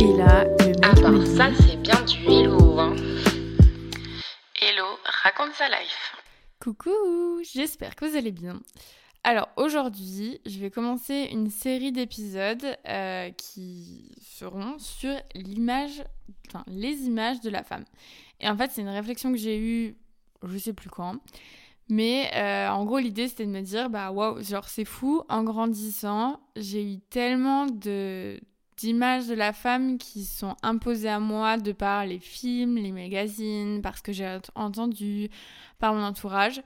Et 0.00 0.16
là, 0.16 0.44
le 0.44 0.66
mec 0.68 0.76
Ah 0.82 0.94
ça 1.26 1.50
c'est 1.60 1.76
bien 1.76 2.02
du 2.06 2.24
hello 2.24 2.78
hein. 2.78 2.96
Hello, 4.58 4.86
raconte 5.04 5.52
sa 5.52 5.68
life. 5.68 6.16
Coucou, 6.58 7.42
j'espère 7.42 7.94
que 7.94 8.06
vous 8.06 8.16
allez 8.16 8.32
bien. 8.32 8.62
Alors 9.24 9.50
aujourd'hui, 9.58 10.40
je 10.46 10.58
vais 10.58 10.70
commencer 10.70 11.28
une 11.30 11.50
série 11.50 11.92
d'épisodes 11.92 12.64
euh, 12.88 13.30
qui 13.32 14.10
seront 14.22 14.78
sur 14.78 15.14
l'image, 15.34 16.02
enfin 16.48 16.64
les 16.66 17.02
images 17.02 17.42
de 17.42 17.50
la 17.50 17.62
femme. 17.62 17.84
Et 18.40 18.48
en 18.48 18.56
fait, 18.56 18.70
c'est 18.70 18.80
une 18.80 18.88
réflexion 18.88 19.30
que 19.30 19.38
j'ai 19.38 19.58
eue, 19.58 19.98
je 20.42 20.56
sais 20.56 20.72
plus 20.72 20.88
quand, 20.88 21.16
mais 21.90 22.30
euh, 22.36 22.70
en 22.70 22.86
gros 22.86 23.00
l'idée 23.00 23.28
c'était 23.28 23.44
de 23.44 23.50
me 23.50 23.60
dire 23.60 23.90
bah 23.90 24.12
waouh, 24.12 24.42
genre 24.42 24.66
c'est 24.66 24.86
fou, 24.86 25.24
en 25.28 25.42
grandissant, 25.42 26.40
j'ai 26.56 26.90
eu 26.90 27.00
tellement 27.10 27.66
de 27.66 28.40
d'images 28.80 29.26
de 29.26 29.34
la 29.34 29.52
femme 29.52 29.98
qui 29.98 30.24
sont 30.24 30.56
imposées 30.62 31.08
à 31.08 31.20
moi 31.20 31.58
de 31.58 31.72
par 31.72 32.06
les 32.06 32.18
films, 32.18 32.76
les 32.76 32.92
magazines, 32.92 33.82
parce 33.82 34.00
que 34.00 34.12
j'ai 34.12 34.38
entendu, 34.54 35.28
par 35.78 35.94
mon 35.94 36.02
entourage, 36.02 36.62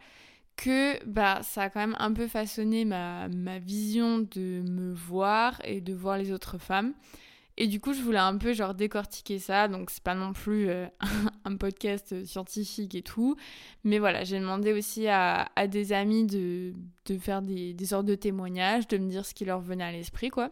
que 0.57 1.05
bah, 1.05 1.41
ça 1.43 1.63
a 1.63 1.71
quand 1.71 1.81
même 1.81 1.97
un 1.99 2.13
peu 2.13 2.29
façonné 2.29 2.85
ma, 2.85 3.29
ma 3.29 3.59
vision 3.59 4.19
de 4.19 4.63
me 4.69 4.93
voir 4.93 5.61
et 5.65 5.81
de 5.81 5.93
voir 5.93 6.17
les 6.17 6.33
autres 6.33 6.59
femmes. 6.59 6.95
Et 7.57 7.67
du 7.69 7.81
coup, 7.81 7.93
je 7.93 8.03
voulais 8.03 8.19
un 8.19 8.37
peu 8.37 8.53
genre 8.53 8.75
décortiquer 8.75 9.39
ça, 9.39 9.69
donc 9.69 9.91
c'est 9.91 10.03
pas 10.03 10.15
non 10.15 10.33
plus 10.33 10.69
euh, 10.69 10.87
un 11.45 11.57
podcast 11.57 12.25
scientifique 12.25 12.95
et 12.95 13.03
tout. 13.03 13.37
Mais 13.83 13.99
voilà, 13.99 14.25
j'ai 14.25 14.39
demandé 14.39 14.73
aussi 14.73 15.09
à, 15.09 15.49
à 15.57 15.67
des 15.67 15.93
amis 15.93 16.27
de, 16.27 16.75
de 17.07 17.19
faire 17.19 17.43
des, 17.43 17.73
des 17.73 17.87
sortes 17.87 18.07
de 18.07 18.17
témoignages, 18.17 18.87
de 18.89 18.99
me 18.99 19.09
dire 19.09 19.25
ce 19.25 19.35
qui 19.35 19.45
leur 19.45 19.61
venait 19.61 19.85
à 19.85 19.93
l'esprit, 19.93 20.31
quoi. 20.31 20.51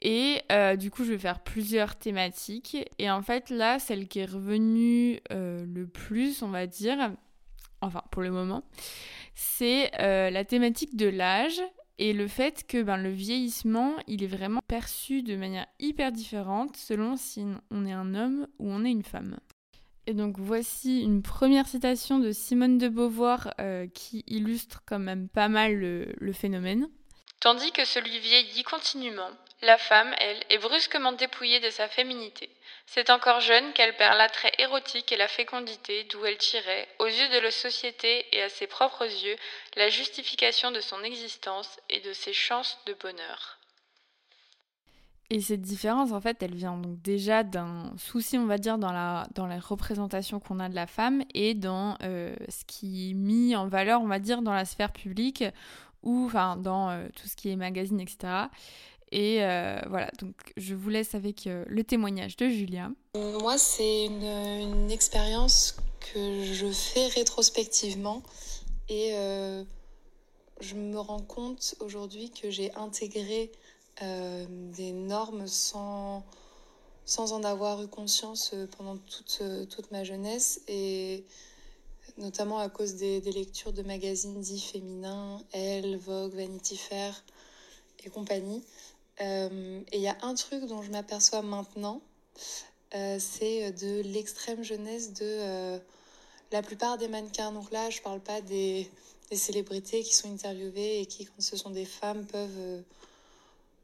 Et 0.00 0.42
euh, 0.52 0.76
du 0.76 0.90
coup, 0.90 1.04
je 1.04 1.12
vais 1.12 1.18
faire 1.18 1.40
plusieurs 1.40 1.96
thématiques. 1.96 2.76
Et 2.98 3.10
en 3.10 3.22
fait, 3.22 3.50
là, 3.50 3.78
celle 3.78 4.06
qui 4.08 4.20
est 4.20 4.30
revenue 4.30 5.20
euh, 5.32 5.64
le 5.66 5.86
plus, 5.86 6.42
on 6.42 6.48
va 6.48 6.66
dire, 6.66 7.12
enfin 7.80 8.02
pour 8.10 8.22
le 8.22 8.30
moment, 8.30 8.62
c'est 9.34 9.90
euh, 10.00 10.30
la 10.30 10.44
thématique 10.44 10.96
de 10.96 11.08
l'âge 11.08 11.60
et 11.98 12.12
le 12.12 12.28
fait 12.28 12.64
que 12.66 12.80
ben, 12.80 12.96
le 12.96 13.10
vieillissement, 13.10 13.96
il 14.06 14.22
est 14.22 14.28
vraiment 14.28 14.60
perçu 14.68 15.22
de 15.22 15.34
manière 15.34 15.66
hyper 15.80 16.12
différente 16.12 16.76
selon 16.76 17.16
si 17.16 17.44
on 17.72 17.84
est 17.84 17.92
un 17.92 18.14
homme 18.14 18.46
ou 18.60 18.70
on 18.70 18.84
est 18.84 18.90
une 18.90 19.02
femme. 19.02 19.38
Et 20.06 20.14
donc 20.14 20.38
voici 20.38 21.02
une 21.02 21.22
première 21.22 21.66
citation 21.66 22.20
de 22.20 22.30
Simone 22.30 22.78
de 22.78 22.88
Beauvoir 22.88 23.52
qui 23.92 24.24
illustre 24.26 24.82
quand 24.86 24.98
même 24.98 25.28
pas 25.28 25.48
mal 25.48 25.74
le 25.74 26.32
phénomène. 26.32 26.88
Tandis 27.40 27.70
que 27.72 27.84
celui 27.84 28.18
vieillit 28.18 28.62
continuellement, 28.62 29.30
la 29.62 29.76
femme, 29.76 30.14
elle, 30.18 30.42
est 30.50 30.58
brusquement 30.58 31.12
dépouillée 31.12 31.60
de 31.60 31.70
sa 31.70 31.88
féminité. 31.88 32.48
C'est 32.86 33.10
encore 33.10 33.40
jeune 33.40 33.72
qu'elle 33.72 33.96
perd 33.96 34.16
l'attrait 34.16 34.52
érotique 34.58 35.12
et 35.12 35.16
la 35.16 35.28
fécondité 35.28 36.04
d'où 36.04 36.24
elle 36.24 36.38
tirait, 36.38 36.88
aux 36.98 37.06
yeux 37.06 37.28
de 37.34 37.40
la 37.40 37.50
société 37.50 38.24
et 38.32 38.42
à 38.42 38.48
ses 38.48 38.66
propres 38.66 39.04
yeux, 39.04 39.36
la 39.76 39.90
justification 39.90 40.70
de 40.70 40.80
son 40.80 41.02
existence 41.02 41.78
et 41.90 42.00
de 42.00 42.12
ses 42.12 42.32
chances 42.32 42.78
de 42.86 42.94
bonheur. 42.94 43.58
Et 45.30 45.40
cette 45.40 45.60
différence, 45.60 46.12
en 46.12 46.20
fait, 46.22 46.42
elle 46.42 46.54
vient 46.54 46.78
donc 46.78 47.02
déjà 47.02 47.42
d'un 47.42 47.92
souci, 47.98 48.38
on 48.38 48.46
va 48.46 48.56
dire, 48.56 48.78
dans 48.78 48.92
la, 48.92 49.26
dans 49.34 49.46
la 49.46 49.60
représentation 49.60 50.40
qu'on 50.40 50.58
a 50.58 50.70
de 50.70 50.74
la 50.74 50.86
femme 50.86 51.22
et 51.34 51.52
dans 51.52 51.98
euh, 52.02 52.34
ce 52.48 52.64
qui 52.64 53.10
est 53.10 53.14
mis 53.14 53.54
en 53.54 53.68
valeur, 53.68 54.00
on 54.00 54.06
va 54.06 54.20
dire, 54.20 54.40
dans 54.40 54.54
la 54.54 54.64
sphère 54.64 54.92
publique 54.92 55.44
ou 56.02 56.26
enfin 56.26 56.56
dans 56.56 56.88
euh, 56.88 57.08
tout 57.14 57.28
ce 57.28 57.36
qui 57.36 57.50
est 57.50 57.56
magazine, 57.56 58.00
etc. 58.00 58.46
Et 59.10 59.42
euh, 59.42 59.80
voilà, 59.88 60.10
donc 60.18 60.34
je 60.56 60.74
vous 60.74 60.90
laisse 60.90 61.14
avec 61.14 61.46
euh, 61.46 61.64
le 61.66 61.82
témoignage 61.82 62.36
de 62.36 62.48
Julia. 62.48 62.90
Moi, 63.14 63.56
c'est 63.56 64.06
une, 64.06 64.90
expérience 64.90 65.76
que 66.00 66.44
je 66.44 66.66
fais 66.66 67.06
rétrospectivement 67.08 68.22
et 68.88 69.10
euh, 69.12 69.64
je 70.60 70.74
me 70.74 70.98
rends 70.98 71.20
compte 71.20 71.74
aujourd'hui 71.80 72.30
que 72.30 72.50
j'ai 72.50 72.74
intégré 72.74 73.52
des 74.00 74.92
normes 74.92 75.48
sans, 75.48 76.24
sans 77.04 77.32
en 77.32 77.42
avoir 77.42 77.82
eu 77.82 77.88
conscience 77.88 78.54
pendant 78.76 78.96
toute, 78.96 79.42
toute 79.70 79.90
ma 79.90 80.04
jeunesse 80.04 80.60
et 80.68 81.24
notamment 82.16 82.58
à 82.58 82.68
cause 82.68 82.94
des, 82.94 83.20
des 83.20 83.32
lectures 83.32 83.72
de 83.72 83.82
magazines 83.82 84.40
dits 84.40 84.60
féminins, 84.60 85.42
Elle, 85.52 85.96
Vogue, 85.96 86.34
Vanity 86.34 86.76
Fair 86.76 87.24
et 88.04 88.10
compagnie. 88.10 88.62
Euh, 89.20 89.80
et 89.92 89.96
il 89.96 90.02
y 90.02 90.08
a 90.08 90.16
un 90.22 90.34
truc 90.34 90.64
dont 90.66 90.82
je 90.82 90.90
m'aperçois 90.90 91.42
maintenant, 91.42 92.00
euh, 92.94 93.18
c'est 93.18 93.72
de 93.72 94.00
l'extrême 94.02 94.62
jeunesse 94.62 95.12
de 95.12 95.24
euh, 95.24 95.78
la 96.52 96.62
plupart 96.62 96.98
des 96.98 97.08
mannequins. 97.08 97.52
Donc 97.52 97.70
là, 97.70 97.90
je 97.90 98.00
parle 98.00 98.20
pas 98.20 98.40
des, 98.40 98.90
célébrités 99.32 100.02
qui 100.02 100.14
sont 100.14 100.32
interviewées 100.32 101.00
et 101.00 101.06
qui, 101.06 101.26
quand 101.26 101.40
ce 101.40 101.56
sont 101.56 101.70
des 101.70 101.84
femmes, 101.84 102.24
peuvent 102.24 102.50
euh, 102.58 102.80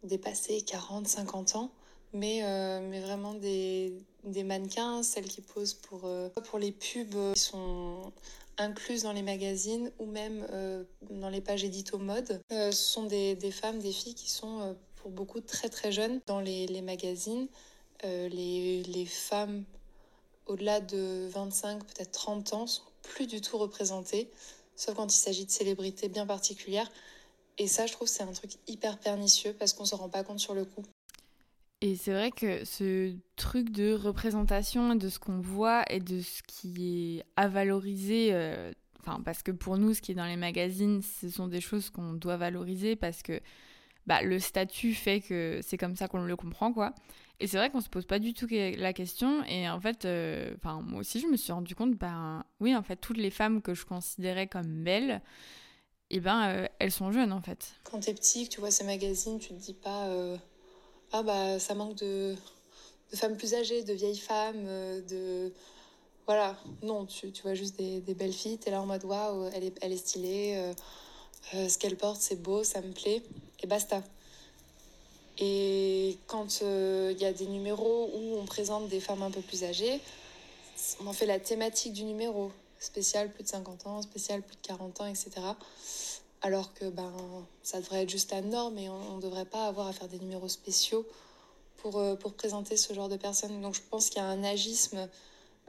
dépasser 0.03 0.63
40, 0.63 1.07
50 1.07 1.57
ans, 1.57 1.71
mais, 2.15 2.41
euh, 2.45 2.81
mais 2.89 3.01
vraiment 3.01 3.35
des, 3.35 3.93
des, 4.25 4.43
mannequins, 4.43 5.03
celles 5.03 5.29
qui 5.29 5.43
posent 5.43 5.75
pour, 5.75 6.03
euh, 6.05 6.31
pour 6.49 6.59
les 6.59 6.73
pubs 6.73 7.35
qui 7.35 7.41
sont 7.41 8.13
incluses 8.59 9.03
dans 9.03 9.13
les 9.13 9.23
magazines 9.23 9.91
ou 9.99 10.07
même 10.07 10.47
euh, 10.51 10.85
dans 11.11 11.29
les 11.29 11.41
pages 11.41 11.65
édito 11.65 11.99
mode. 11.99 12.41
Euh, 12.53 12.71
ce 12.71 12.93
sont 12.93 13.05
des, 13.05 13.35
des, 13.35 13.51
femmes, 13.51 13.79
des 13.79 13.93
filles 13.93 14.15
qui 14.15 14.31
sont 14.31 14.61
euh, 14.61 14.75
pour 15.05 15.13
beaucoup 15.13 15.43
très 15.43 15.69
très 15.69 15.93
jeunes 15.93 16.23
dans 16.27 16.41
les, 16.41 16.81
magazines. 16.81 17.47
Euh, 18.05 18.27
les, 18.31 18.83
les, 18.85 19.05
femmes 19.05 19.65
au-delà 20.47 20.81
de 20.81 21.29
25, 21.31 21.85
peut-être 21.85 22.13
30 22.13 22.55
ans 22.55 22.67
sont 22.67 22.83
plus 23.03 23.27
du 23.27 23.43
tout 23.43 23.59
représentées, 23.59 24.31
sauf 24.77 24.95
quand 24.95 25.15
il 25.15 25.19
s'agit 25.19 25.45
de 25.45 25.51
célébrités 25.51 26.09
bien 26.09 26.25
particulières. 26.25 26.91
Et 27.59 27.67
ça, 27.67 27.85
je 27.85 27.93
trouve, 27.93 28.09
c'est 28.09 28.23
un 28.23 28.33
truc 28.33 28.53
hyper 28.67 28.99
pernicieux 28.99 29.55
parce 29.59 29.75
qu'on 29.75 29.85
se 29.85 29.95
rend 29.95 30.09
pas 30.09 30.25
compte 30.25 30.41
sur 30.41 30.55
le 30.55 30.65
coup. 30.65 30.83
Et 31.83 31.97
c'est 31.97 32.13
vrai 32.13 32.31
que 32.31 32.65
ce 32.65 33.15
truc 33.37 33.69
de 33.69 33.93
représentation 33.93 34.95
de 34.95 35.11
ce 35.11 35.19
qu'on 35.19 35.39
voit 35.39 35.85
et 35.91 36.01
de 36.01 36.23
ce 36.23 36.43
qui 36.47 37.19
est 37.19 37.25
à 37.37 37.47
valoriser, 37.49 38.31
euh, 38.33 38.73
enfin 39.01 39.21
parce 39.23 39.43
que 39.43 39.51
pour 39.51 39.77
nous, 39.77 39.93
ce 39.93 40.01
qui 40.01 40.13
est 40.13 40.15
dans 40.15 40.25
les 40.25 40.37
magazines, 40.37 41.03
ce 41.03 41.29
sont 41.29 41.47
des 41.47 41.61
choses 41.61 41.91
qu'on 41.91 42.15
doit 42.15 42.39
valoriser 42.39 42.97
parce 42.97 43.23
que 43.23 43.39
bah, 44.07 44.23
le 44.23 44.39
statut 44.39 44.95
fait 44.95 45.21
que 45.21 45.61
c'est 45.63 45.79
comme 45.79 45.97
ça 45.97 46.09
qu'on 46.09 46.23
le 46.23 46.37
comprend, 46.37 46.73
quoi. 46.73 46.95
Et 47.41 47.47
c'est 47.47 47.57
vrai 47.57 47.71
qu'on 47.71 47.81
se 47.81 47.89
pose 47.89 48.07
pas 48.07 48.19
du 48.19 48.33
tout 48.33 48.47
la 48.51 48.93
question. 48.93 49.45
Et 49.45 49.69
en 49.69 49.81
fait, 49.81 50.05
euh, 50.05 50.55
moi 50.65 51.01
aussi, 51.01 51.21
je 51.21 51.27
me 51.27 51.37
suis 51.37 51.53
rendu 51.53 51.75
compte, 51.75 51.95
ben 51.95 52.45
oui, 52.61 52.77
en 52.77 52.83
fait, 52.83 52.97
toutes 52.97 53.17
les 53.17 53.31
femmes 53.31 53.61
que 53.61 53.75
je 53.75 53.85
considérais 53.85 54.47
comme 54.47 54.85
belles, 54.85 55.21
eh 56.11 56.21
ben 56.21 56.49
euh, 56.49 56.69
elles 56.79 56.93
sont 56.93 57.11
jeunes 57.11 57.33
en 57.33 57.41
fait. 57.41 57.75
Quand 57.83 58.01
t'es 58.01 58.15
petit, 58.15 58.49
que 58.49 58.55
tu 58.55 58.61
vois 58.61 58.71
ces 58.71 58.85
magazines, 58.85 59.39
tu 59.39 59.49
te 59.49 59.55
dis 59.55 59.75
pas 59.75 60.07
euh, 60.09 60.37
ah 61.13 61.23
bah 61.23 61.59
ça 61.59 61.75
manque 61.75 61.97
de, 61.97 62.37
femmes 63.15 63.37
plus 63.37 63.55
âgées, 63.55 63.83
de 63.83 63.95
vieilles 63.95 64.19
femmes, 64.19 64.65
de 65.09 65.53
voilà. 66.27 66.57
Non, 66.83 67.07
tu, 67.07 67.33
tu 67.33 67.43
vois 67.43 67.55
juste 67.55 67.79
des, 67.79 68.15
belles 68.15 68.33
filles, 68.33 68.59
t'es 68.59 68.71
là 68.71 68.81
en 68.81 68.87
mode 68.87 69.05
waouh, 69.05 69.51
elle 69.55 69.65
est, 69.65 69.79
elle 69.83 69.93
est 69.93 69.97
stylée, 69.97 70.73
ce 71.53 71.79
qu'elle 71.79 71.97
porte 71.97 72.21
c'est 72.21 72.41
beau, 72.41 72.65
ça 72.65 72.81
me 72.81 72.93
plaît, 72.93 73.23
et 73.63 73.67
basta. 73.67 74.03
Et 75.39 76.17
quand 76.27 76.61
il 76.61 76.67
euh, 76.67 77.13
y 77.13 77.25
a 77.25 77.33
des 77.33 77.47
numéros 77.47 78.11
où 78.15 78.39
on 78.39 78.45
présente 78.45 78.89
des 78.89 79.01
femmes 79.01 79.23
un 79.23 79.31
peu 79.31 79.41
plus 79.41 79.65
âgées, 79.65 80.01
on 81.01 81.07
en 81.07 81.13
fait 81.13 81.27
la 81.27 81.41
thématique 81.41 81.93
du 81.93 82.05
numéro. 82.05 82.53
Spécial 82.79 83.33
plus 83.33 83.45
de 83.45 83.49
50 83.49 83.87
ans, 83.87 84.03
spécial 84.03 84.43
plus 84.43 84.57
de 84.57 84.67
40 84.67 85.01
ans, 85.01 85.07
etc. 85.07 85.31
Alors 86.43 86.75
que 86.75 86.85
ben, 86.85 87.11
ça 87.63 87.81
devrait 87.81 88.03
être 88.03 88.11
juste 88.11 88.31
la 88.31 88.43
norme 88.43 88.79
et 88.79 88.91
on 88.91 89.17
ne 89.17 89.23
devrait 89.23 89.47
pas 89.47 89.67
avoir 89.67 89.87
à 89.87 89.93
faire 89.93 90.09
des 90.09 90.19
numéros 90.19 90.49
spéciaux 90.49 91.07
pour, 91.79 91.99
euh, 91.99 92.15
pour 92.15 92.35
présenter 92.35 92.77
ce 92.77 92.93
genre 92.93 93.09
de 93.09 93.17
personnes. 93.17 93.61
Donc 93.61 93.75
je 93.75 93.81
pense 93.91 94.11
qu'il 94.11 94.19
y 94.19 94.25
a 94.25 94.29
un 94.29 94.45
agisme 94.45 95.09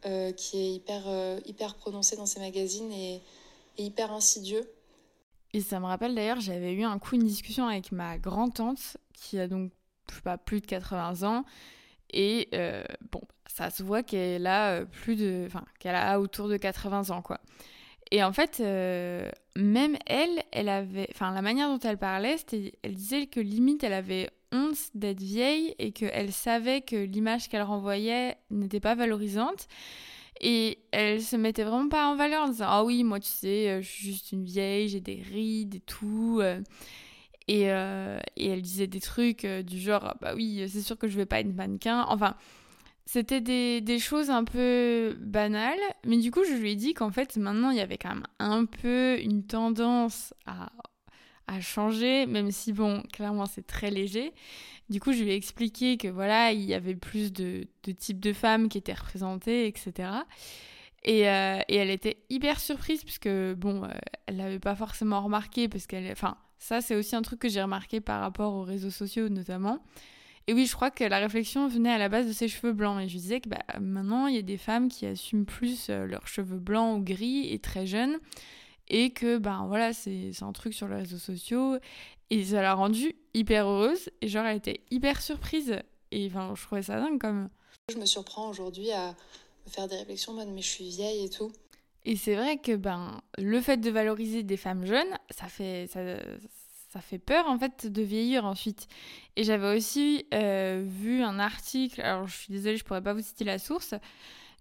euh, 0.05 0.31
qui 0.33 0.57
est 0.57 0.73
hyper, 0.73 1.03
euh, 1.07 1.39
hyper 1.45 1.75
prononcé 1.75 2.15
dans 2.17 2.25
ces 2.25 2.39
magazines 2.39 2.91
et 2.91 3.21
hyper 3.77 4.11
insidieux. 4.11 4.69
Et 5.55 5.61
ça 5.61 5.79
me 5.79 5.85
rappelle 5.85 6.13
d'ailleurs, 6.13 6.41
j'avais 6.41 6.73
eu 6.73 6.83
un 6.83 6.99
coup 6.99 7.15
une 7.15 7.23
discussion 7.23 7.65
avec 7.65 7.93
ma 7.93 8.17
grand-tante 8.17 8.97
qui 9.13 9.39
a 9.39 9.47
donc 9.47 9.71
je 10.09 10.15
sais 10.15 10.21
pas, 10.21 10.37
plus 10.37 10.59
de 10.59 10.65
80 10.65 11.23
ans. 11.23 11.45
Et 12.11 12.49
euh, 12.53 12.83
bon, 13.09 13.21
ça 13.47 13.69
se 13.69 13.81
voit 13.81 14.03
qu'elle 14.03 14.47
a 14.47 14.83
plus 14.85 15.15
de. 15.15 15.45
Enfin, 15.47 15.63
qu'elle 15.79 15.95
a 15.95 16.19
autour 16.19 16.49
de 16.49 16.57
80 16.57 17.09
ans, 17.11 17.21
quoi. 17.21 17.39
Et 18.11 18.21
en 18.21 18.33
fait, 18.33 18.57
euh, 18.59 19.31
même 19.55 19.95
elle, 20.05 20.43
elle 20.51 20.67
avait. 20.67 21.07
Enfin, 21.11 21.33
la 21.33 21.41
manière 21.41 21.69
dont 21.69 21.79
elle 21.79 21.97
parlait, 21.97 22.35
c'était. 22.35 22.73
Elle 22.83 22.95
disait 22.95 23.27
que 23.27 23.39
limite, 23.39 23.81
elle 23.85 23.93
avait 23.93 24.29
honte 24.51 24.89
d'être 24.93 25.21
vieille 25.21 25.73
et 25.79 25.93
qu'elle 25.93 26.33
savait 26.33 26.81
que 26.81 26.97
l'image 26.97 27.47
qu'elle 27.47 27.63
renvoyait 27.63 28.35
n'était 28.51 28.81
pas 28.81 28.95
valorisante. 28.95 29.69
Et 30.41 30.79
elle 30.91 31.21
se 31.21 31.35
mettait 31.35 31.63
vraiment 31.63 31.89
pas 31.89 32.07
en 32.07 32.15
valeur 32.15 32.43
en 32.43 32.49
disant 32.49 32.67
Ah 32.67 32.83
oui, 32.83 33.03
moi, 33.03 33.19
tu 33.19 33.29
sais, 33.29 33.81
je 33.81 33.87
suis 33.87 34.11
juste 34.11 34.31
une 34.31 34.43
vieille, 34.43 34.89
j'ai 34.89 35.01
des 35.01 35.21
rides 35.21 35.75
et 35.75 35.79
tout. 35.79 36.41
Et, 37.47 37.63
et 37.65 38.47
elle 38.49 38.61
disait 38.61 38.87
des 38.87 38.99
trucs 38.99 39.45
du 39.45 39.79
genre, 39.79 40.15
bah 40.21 40.33
oui, 40.35 40.65
c'est 40.67 40.81
sûr 40.81 40.97
que 40.97 41.07
je 41.07 41.15
vais 41.15 41.25
pas 41.25 41.39
être 41.39 41.53
mannequin. 41.53 42.05
Enfin, 42.09 42.35
c'était 43.05 43.41
des, 43.41 43.81
des, 43.81 43.99
choses 43.99 44.29
un 44.29 44.43
peu 44.43 45.15
banales, 45.19 45.79
mais 46.05 46.17
du 46.17 46.31
coup, 46.31 46.43
je 46.43 46.53
lui 46.53 46.71
ai 46.71 46.75
dit 46.75 46.93
qu'en 46.93 47.11
fait, 47.11 47.37
maintenant, 47.37 47.69
il 47.69 47.77
y 47.77 47.81
avait 47.81 47.97
quand 47.97 48.09
même 48.09 48.27
un 48.39 48.65
peu 48.65 49.19
une 49.21 49.45
tendance 49.45 50.33
à, 50.47 50.71
à 51.47 51.61
changer, 51.61 52.25
même 52.25 52.51
si, 52.51 52.73
bon, 52.73 53.03
clairement, 53.13 53.45
c'est 53.45 53.65
très 53.65 53.91
léger. 53.91 54.33
Du 54.89 54.99
coup, 54.99 55.13
je 55.13 55.23
lui 55.23 55.31
ai 55.31 55.35
expliqué 55.35 55.97
que 55.97 56.07
voilà, 56.07 56.51
il 56.51 56.63
y 56.63 56.73
avait 56.73 56.95
plus 56.95 57.33
de, 57.33 57.67
de 57.83 57.91
types 57.91 58.19
de 58.19 58.33
femmes 58.33 58.69
qui 58.69 58.77
étaient 58.77 58.93
représentées, 58.93 59.67
etc. 59.67 60.09
Et, 61.03 61.29
euh, 61.29 61.59
et 61.67 61.75
elle 61.75 61.91
était 61.91 62.17
hyper 62.29 62.59
surprise, 62.59 63.03
puisque, 63.03 63.29
bon, 63.29 63.83
euh, 63.83 63.89
elle 64.27 64.37
l'avait 64.37 64.59
pas 64.59 64.75
forcément 64.75 65.21
remarqué, 65.21 65.67
parce 65.67 65.87
qu'elle. 65.87 66.11
Enfin, 66.11 66.37
ça, 66.57 66.81
c'est 66.81 66.95
aussi 66.95 67.15
un 67.15 67.21
truc 67.21 67.39
que 67.39 67.49
j'ai 67.49 67.61
remarqué 67.61 68.01
par 68.01 68.21
rapport 68.21 68.53
aux 68.53 68.63
réseaux 68.63 68.89
sociaux, 68.89 69.29
notamment. 69.29 69.79
Et 70.47 70.53
oui, 70.53 70.67
je 70.67 70.75
crois 70.75 70.91
que 70.91 71.03
la 71.03 71.17
réflexion 71.17 71.67
venait 71.67 71.91
à 71.91 71.97
la 71.97 72.07
base 72.07 72.27
de 72.27 72.31
ses 72.31 72.47
cheveux 72.47 72.73
blancs. 72.73 73.01
Et 73.01 73.07
je 73.07 73.17
disais 73.17 73.41
que 73.41 73.49
bah, 73.49 73.63
maintenant, 73.79 74.27
il 74.27 74.35
y 74.35 74.39
a 74.39 74.43
des 74.43 74.57
femmes 74.57 74.89
qui 74.89 75.05
assument 75.05 75.45
plus 75.45 75.87
euh, 75.89 76.05
leurs 76.05 76.27
cheveux 76.27 76.59
blancs 76.59 76.99
ou 76.99 77.03
gris 77.03 77.51
et 77.51 77.59
très 77.59 77.87
jeunes. 77.87 78.17
Et 78.87 79.11
que, 79.11 79.37
ben 79.37 79.65
voilà, 79.67 79.93
c'est 79.93 80.31
un 80.41 80.51
truc 80.51 80.73
sur 80.73 80.87
les 80.87 80.95
réseaux 80.95 81.17
sociaux. 81.17 81.77
Et 82.29 82.43
ça 82.43 82.61
l'a 82.61 82.73
rendue 82.73 83.15
hyper 83.33 83.67
heureuse. 83.67 84.09
Et 84.21 84.27
genre, 84.27 84.45
elle 84.45 84.57
était 84.57 84.81
hyper 84.91 85.21
surprise. 85.21 85.79
Et 86.11 86.27
enfin, 86.27 86.53
je 86.55 86.63
trouvais 86.63 86.83
ça 86.83 86.99
dingue 86.99 87.19
comme. 87.19 87.49
Je 87.89 87.97
me 87.97 88.05
surprends 88.05 88.49
aujourd'hui 88.49 88.91
à 88.91 89.15
me 89.65 89.71
faire 89.71 89.87
des 89.87 89.97
réflexions 89.97 90.31
en 90.33 90.35
mode 90.35 90.49
mais 90.49 90.61
je 90.61 90.69
suis 90.69 90.89
vieille 90.89 91.25
et 91.25 91.29
tout. 91.29 91.51
Et 92.05 92.15
c'est 92.15 92.35
vrai 92.35 92.57
que 92.57 92.75
ben, 92.75 93.21
le 93.37 93.59
fait 93.61 93.77
de 93.77 93.89
valoriser 93.89 94.43
des 94.43 94.57
femmes 94.57 94.85
jeunes, 94.85 95.17
ça 95.31 95.47
fait, 95.47 95.87
ça, 95.87 96.01
ça 96.95 97.01
fait 97.01 97.17
peur 97.17 97.47
en 97.47 97.57
fait 97.57 97.87
de 97.87 98.01
vieillir 98.01 98.45
ensuite. 98.45 98.87
Et 99.35 99.43
j'avais 99.43 99.75
aussi 99.75 100.25
euh, 100.33 100.83
vu 100.87 101.23
un 101.23 101.39
article, 101.39 102.01
alors 102.01 102.27
je 102.27 102.37
suis 102.37 102.53
désolée, 102.53 102.77
je 102.77 102.85
pourrais 102.85 103.01
pas 103.01 103.13
vous 103.13 103.21
citer 103.21 103.43
la 103.43 103.59
source, 103.59 103.95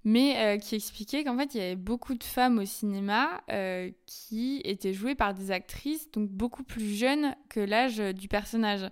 mais 0.05 0.37
euh, 0.37 0.59
qui 0.59 0.75
expliquait 0.75 1.25
qu'en 1.25 1.37
fait 1.37 1.55
il 1.55 1.59
y 1.59 1.65
avait 1.65 1.77
beaucoup 1.77 2.15
de 2.15 2.25
femmes 2.25 2.59
au 2.59 2.65
cinéma 2.65 3.43
euh, 3.51 3.91
qui 4.06 4.61
étaient 4.65 4.93
jouées 4.93 5.15
par 5.15 5.35
des 5.35 5.51
actrices 5.51 6.11
donc 6.11 6.29
beaucoup 6.31 6.62
plus 6.62 6.95
jeunes 6.95 7.35
que 7.49 7.61
l'âge 7.61 7.99
du 7.99 8.29
personnage. 8.29 8.89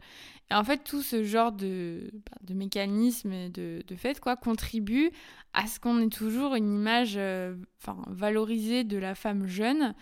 Et 0.51 0.55
en 0.55 0.65
fait 0.65 0.85
tout 0.85 1.03
ce 1.03 1.23
genre 1.23 1.53
de, 1.53 2.11
bah, 2.13 2.39
de 2.43 2.55
mécanisme 2.55 3.33
et 3.33 3.49
de, 3.51 3.83
de 3.87 3.97
fait 3.97 4.21
quoi 4.21 4.37
contribue 4.37 5.11
à 5.53 5.67
ce 5.67 5.79
qu'on 5.79 6.01
ait 6.01 6.09
toujours 6.09 6.55
une 6.55 6.73
image 6.73 7.19
valorisée 8.09 8.85
de 8.85 8.97
la 8.97 9.15
femme 9.15 9.47
jeune 9.47 9.95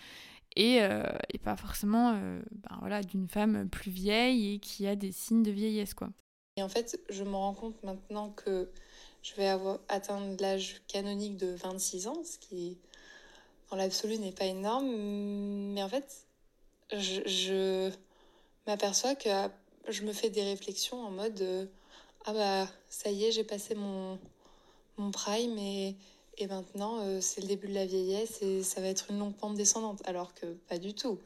et, 0.56 0.82
euh, 0.82 1.02
et 1.32 1.38
pas 1.38 1.56
forcément 1.56 2.12
euh, 2.14 2.40
ben 2.52 2.76
voilà, 2.80 3.02
d'une 3.02 3.28
femme 3.28 3.68
plus 3.68 3.90
vieille 3.90 4.54
et 4.54 4.58
qui 4.58 4.86
a 4.86 4.96
des 4.96 5.12
signes 5.12 5.42
de 5.42 5.50
vieillesse. 5.50 5.94
Quoi. 5.94 6.10
Et 6.56 6.62
en 6.62 6.68
fait, 6.68 7.00
je 7.08 7.24
me 7.24 7.34
rends 7.34 7.54
compte 7.54 7.82
maintenant 7.82 8.30
que 8.30 8.70
je 9.22 9.34
vais 9.34 9.48
avoir, 9.48 9.78
atteindre 9.88 10.40
l'âge 10.40 10.82
canonique 10.88 11.36
de 11.36 11.48
26 11.48 12.06
ans, 12.06 12.22
ce 12.24 12.38
qui, 12.38 12.78
dans 13.70 13.76
l'absolu, 13.76 14.18
n'est 14.18 14.32
pas 14.32 14.46
énorme. 14.46 14.88
Mais 15.72 15.82
en 15.82 15.88
fait, 15.88 16.26
je, 16.92 17.90
m'aperçois 18.66 19.14
que 19.14 19.28
je 19.88 20.02
me 20.02 20.12
fais 20.12 20.30
des 20.30 20.42
réflexions 20.42 21.02
en 21.04 21.10
mode 21.10 21.40
euh, 21.40 21.66
Ah 22.26 22.32
bah, 22.32 22.68
ça 22.88 23.10
y 23.10 23.24
est, 23.24 23.32
j'ai 23.32 23.44
passé 23.44 23.74
mon, 23.74 24.18
mon 24.96 25.10
prime 25.10 25.58
et 25.58 25.96
et 26.40 26.46
maintenant 26.46 27.00
euh, 27.02 27.20
c'est 27.20 27.42
le 27.42 27.46
début 27.46 27.68
de 27.68 27.74
la 27.74 27.86
vieillesse 27.86 28.40
et 28.42 28.62
ça 28.62 28.80
va 28.80 28.88
être 28.88 29.10
une 29.10 29.18
longue 29.18 29.34
pente 29.34 29.54
descendante, 29.54 30.00
alors 30.06 30.34
que 30.34 30.46
pas 30.68 30.78
du 30.78 30.94
tout. 30.94 31.18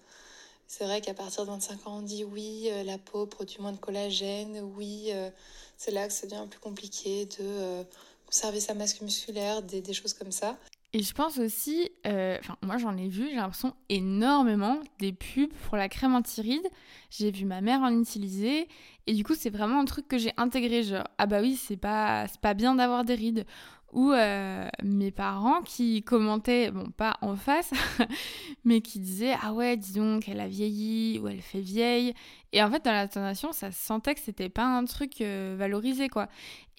C'est 0.66 0.84
vrai 0.84 1.00
qu'à 1.00 1.14
partir 1.14 1.44
de 1.44 1.50
25 1.50 1.86
ans, 1.86 1.98
on 1.98 2.02
dit 2.02 2.24
oui, 2.24 2.68
euh, 2.70 2.82
la 2.84 2.98
peau 2.98 3.26
produit 3.26 3.58
moins 3.60 3.72
de 3.72 3.78
collagène, 3.78 4.60
oui, 4.76 5.08
euh, 5.10 5.30
c'est 5.76 5.90
là 5.90 6.06
que 6.06 6.12
ça 6.12 6.26
devient 6.26 6.46
plus 6.48 6.60
compliqué 6.60 7.26
de 7.38 7.84
conserver 8.26 8.60
sa 8.60 8.74
masse 8.74 9.00
musculaire, 9.00 9.62
des, 9.62 9.80
des, 9.80 9.92
choses 9.92 10.14
comme 10.14 10.32
ça. 10.32 10.58
Et 10.92 11.02
je 11.02 11.12
pense 11.12 11.38
aussi, 11.38 11.90
enfin 12.06 12.56
moi 12.62 12.76
j'en 12.76 12.96
ai 12.96 13.08
vu, 13.08 13.28
j'ai 13.30 13.36
l'impression 13.36 13.74
énormément 13.88 14.78
des 14.98 15.12
pubs 15.12 15.52
pour 15.66 15.76
la 15.76 15.88
crème 15.88 16.14
anti-rides. 16.14 16.68
J'ai 17.10 17.30
vu 17.30 17.44
ma 17.44 17.60
mère 17.60 17.80
en 17.80 17.98
utiliser. 17.98 18.68
Et 19.06 19.14
du 19.14 19.24
coup 19.24 19.34
c'est 19.34 19.50
vraiment 19.50 19.80
un 19.80 19.84
truc 19.84 20.08
que 20.08 20.18
j'ai 20.18 20.32
intégré 20.36 20.82
genre 20.82 21.04
ah 21.18 21.26
bah 21.26 21.40
oui 21.40 21.56
c'est 21.56 21.76
pas 21.76 22.26
c'est 22.28 22.40
pas 22.40 22.54
bien 22.54 22.74
d'avoir 22.74 23.04
des 23.04 23.14
rides 23.14 23.46
ou 23.94 24.10
euh, 24.10 24.68
mes 24.82 25.12
parents 25.12 25.62
qui 25.62 26.02
commentaient, 26.02 26.72
bon 26.72 26.90
pas 26.90 27.16
en 27.20 27.36
face, 27.36 27.72
mais 28.64 28.80
qui 28.80 28.98
disaient 28.98 29.36
ah 29.40 29.54
ouais 29.54 29.76
dis 29.76 29.92
donc 29.92 30.28
elle 30.28 30.40
a 30.40 30.48
vieilli 30.48 31.20
ou 31.20 31.28
elle 31.28 31.40
fait 31.40 31.60
vieille 31.60 32.12
et 32.52 32.62
en 32.62 32.70
fait 32.70 32.84
dans 32.84 32.92
l'intonation 32.92 33.52
ça 33.52 33.70
se 33.70 33.80
sentait 33.80 34.14
que 34.14 34.20
c'était 34.20 34.48
pas 34.48 34.64
un 34.66 34.84
truc 34.84 35.20
euh, 35.20 35.54
valorisé 35.56 36.08
quoi. 36.08 36.28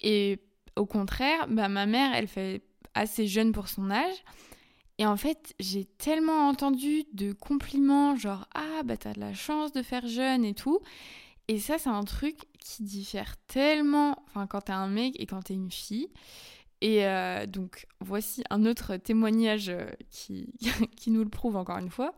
Et 0.00 0.40
au 0.76 0.84
contraire 0.84 1.46
bah, 1.48 1.68
ma 1.68 1.86
mère 1.86 2.14
elle 2.14 2.28
fait 2.28 2.62
assez 2.94 3.26
jeune 3.26 3.52
pour 3.52 3.68
son 3.68 3.90
âge 3.90 4.24
et 4.98 5.06
en 5.06 5.16
fait 5.16 5.54
j'ai 5.58 5.84
tellement 5.84 6.48
entendu 6.48 7.04
de 7.12 7.32
compliments 7.32 8.16
genre 8.16 8.46
ah 8.54 8.82
bah 8.84 8.96
t'as 8.96 9.12
de 9.12 9.20
la 9.20 9.34
chance 9.34 9.72
de 9.72 9.82
faire 9.82 10.06
jeune 10.06 10.44
et 10.44 10.54
tout 10.54 10.80
et 11.48 11.58
ça 11.58 11.78
c'est 11.78 11.90
un 11.90 12.04
truc 12.04 12.46
qui 12.58 12.82
diffère 12.82 13.36
tellement 13.46 14.16
quand 14.48 14.62
t'es 14.62 14.72
un 14.72 14.88
mec 14.88 15.14
et 15.20 15.26
quand 15.26 15.42
t'es 15.42 15.54
une 15.54 15.70
fille 15.70 16.08
et 16.80 17.06
euh, 17.06 17.46
donc 17.46 17.86
voici 18.00 18.44
un 18.50 18.66
autre 18.66 18.96
témoignage 18.96 19.68
euh, 19.68 19.86
qui, 20.10 20.52
qui 20.96 21.10
nous 21.10 21.24
le 21.24 21.30
prouve 21.30 21.56
encore 21.56 21.78
une 21.78 21.90
fois. 21.90 22.12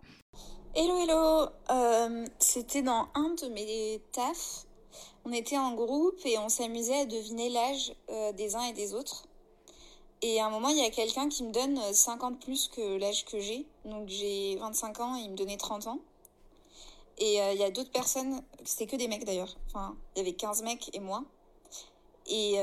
Hello 0.75 0.99
hello, 0.99 1.49
euh, 1.71 2.27
c'était 2.39 2.83
dans 2.83 3.09
un 3.15 3.35
de 3.35 3.49
mes 3.53 4.01
tafs. 4.13 4.67
On 5.25 5.33
était 5.33 5.59
en 5.59 5.75
groupe 5.75 6.21
et 6.25 6.39
on 6.39 6.49
s'amusait 6.49 7.01
à 7.01 7.07
deviner 7.07 7.51
l'âge 7.51 7.93
des 8.37 8.57
uns 8.57 8.65
et 8.65 8.73
des 8.73 8.95
autres. 8.95 9.27
Et 10.23 10.41
à 10.41 10.47
un 10.47 10.51
moment, 10.51 10.69
il 10.69 10.79
y 10.79 10.85
a 10.85 10.91
quelqu'un 10.91 11.29
qui 11.29 11.45
me 11.45 11.53
donne 11.53 11.81
50 11.93 12.41
plus 12.41 12.69
que 12.69 12.99
l'âge 12.99 13.25
que 13.25 13.39
j'ai. 13.39 13.67
Donc 13.85 14.09
j'ai 14.09 14.57
25 14.57 15.01
ans 15.01 15.17
et 15.17 15.21
il 15.21 15.31
me 15.31 15.37
donnait 15.37 15.57
30 15.57 15.87
ans. 15.87 16.01
Et 17.19 17.35
il 17.35 17.59
y 17.59 17.65
a 17.65 17.71
d'autres 17.71 17.91
personnes, 17.91 18.43
c'était 18.65 18.87
que 18.87 18.97
des 18.97 19.09
mecs 19.09 19.25
d'ailleurs. 19.25 19.57
Enfin, 19.67 19.97
il 20.15 20.21
y 20.21 20.23
avait 20.23 20.35
15 20.35 20.63
mecs 20.63 20.91
et 20.95 21.01
moi. 21.01 21.25
Et 22.27 22.59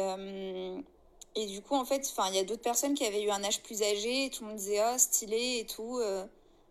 et 1.36 1.48
du 1.48 1.62
coup, 1.62 1.76
en 1.76 1.84
fait, 1.84 2.14
il 2.30 2.36
y 2.36 2.40
a 2.40 2.46
d'autres 2.46 2.62
personnes 2.62 2.94
qui 2.94 3.06
avaient 3.06 3.22
eu 3.22 3.30
un 3.30 3.44
âge 3.44 3.62
plus 3.62 3.82
âgé, 3.84 4.26
et 4.26 4.30
tout 4.30 4.44
le 4.44 4.50
monde 4.50 4.58
disait, 4.58 4.82
oh, 4.82 4.98
stylé 4.98 5.60
et 5.60 5.66
tout, 5.66 6.00
euh, 6.00 6.26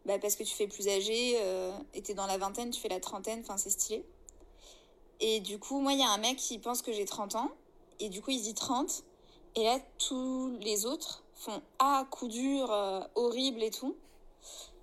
bah, 0.07 0.19
parce 0.19 0.37
que 0.37 0.43
tu 0.43 0.55
fais 0.55 0.67
plus 0.67 0.89
âgé, 0.89 1.37
euh, 1.41 1.71
et 1.93 2.01
t'es 2.01 2.15
dans 2.15 2.27
la 2.27 2.39
vingtaine, 2.39 2.71
tu 2.71 2.81
fais 2.81 2.89
la 2.89 3.01
trentaine, 3.01 3.41
enfin, 3.41 3.59
c'est 3.59 3.69
stylé. 3.69 4.05
Et 5.21 5.41
du 5.41 5.59
coup, 5.59 5.81
moi, 5.81 5.93
il 5.93 5.99
y 5.99 6.03
a 6.03 6.09
un 6.09 6.19
mec 6.19 6.39
qui 6.39 6.59
pense 6.59 6.81
que 6.81 6.93
j'ai 6.93 7.05
30 7.05 7.35
ans, 7.35 7.51
et 8.01 8.09
du 8.09 8.23
coup, 8.23 8.31
il 8.31 8.41
dit 8.41 8.55
30, 8.55 9.05
et 9.57 9.65
là, 9.65 9.79
tous 9.99 10.57
les 10.61 10.87
autres 10.87 11.23
font, 11.35 11.63
ah, 11.79 12.07
coup 12.11 12.29
dur, 12.29 12.73
euh, 12.73 13.01
horrible 13.15 13.63
et 13.63 13.71
tout. 13.71 13.97